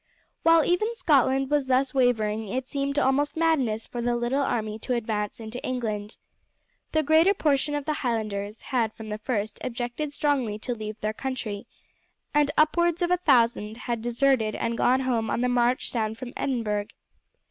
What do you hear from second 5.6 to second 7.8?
England. The greater portion